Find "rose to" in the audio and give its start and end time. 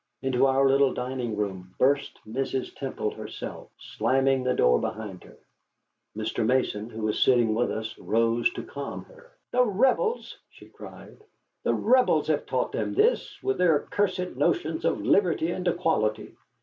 7.99-8.63